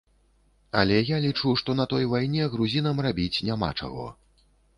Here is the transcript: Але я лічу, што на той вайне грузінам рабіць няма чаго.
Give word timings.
Але 0.83 0.95
я 1.09 1.19
лічу, 1.25 1.53
што 1.63 1.75
на 1.81 1.85
той 1.91 2.07
вайне 2.15 2.49
грузінам 2.55 3.03
рабіць 3.09 3.43
няма 3.53 3.71
чаго. 3.79 4.09